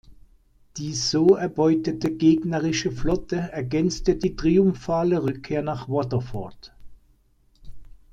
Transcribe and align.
Die 0.77 0.93
so 0.95 1.35
erbeutete 1.35 2.09
gegnerische 2.09 2.91
Flotte 2.91 3.35
ergänzte 3.35 4.15
die 4.15 4.35
triumphale 4.35 5.23
Rückkehr 5.23 5.61
nach 5.61 5.87
Waterford. 5.89 6.73